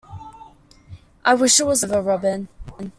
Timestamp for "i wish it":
1.23-1.67